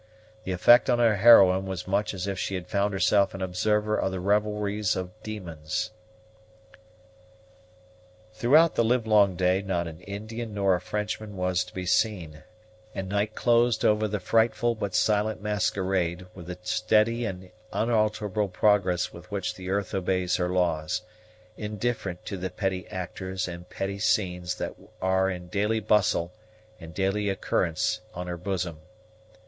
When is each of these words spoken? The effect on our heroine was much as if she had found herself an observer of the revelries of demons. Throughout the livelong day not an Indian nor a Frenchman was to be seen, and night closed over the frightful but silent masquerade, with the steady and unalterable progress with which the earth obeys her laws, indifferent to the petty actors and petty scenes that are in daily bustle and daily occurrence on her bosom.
The 0.45 0.51
effect 0.51 0.89
on 0.89 0.99
our 0.99 1.17
heroine 1.17 1.67
was 1.67 1.87
much 1.87 2.15
as 2.15 2.25
if 2.25 2.39
she 2.39 2.55
had 2.55 2.65
found 2.65 2.91
herself 2.91 3.35
an 3.35 3.43
observer 3.43 3.95
of 3.95 4.09
the 4.11 4.19
revelries 4.19 4.95
of 4.95 5.11
demons. 5.21 5.91
Throughout 8.33 8.73
the 8.73 8.83
livelong 8.83 9.35
day 9.35 9.61
not 9.61 9.87
an 9.87 9.99
Indian 10.01 10.55
nor 10.55 10.73
a 10.73 10.81
Frenchman 10.81 11.37
was 11.37 11.63
to 11.65 11.71
be 11.75 11.85
seen, 11.85 12.41
and 12.95 13.09
night 13.09 13.35
closed 13.35 13.85
over 13.85 14.07
the 14.07 14.19
frightful 14.19 14.73
but 14.73 14.95
silent 14.95 15.39
masquerade, 15.39 16.25
with 16.33 16.47
the 16.47 16.57
steady 16.63 17.23
and 17.23 17.51
unalterable 17.71 18.47
progress 18.49 19.13
with 19.13 19.29
which 19.29 19.53
the 19.53 19.69
earth 19.69 19.93
obeys 19.93 20.37
her 20.37 20.49
laws, 20.49 21.03
indifferent 21.57 22.25
to 22.25 22.37
the 22.37 22.49
petty 22.49 22.87
actors 22.87 23.47
and 23.47 23.69
petty 23.69 23.99
scenes 23.99 24.55
that 24.55 24.73
are 24.99 25.29
in 25.29 25.47
daily 25.47 25.79
bustle 25.79 26.33
and 26.79 26.95
daily 26.95 27.29
occurrence 27.29 28.01
on 28.15 28.25
her 28.25 28.35
bosom. 28.37 28.79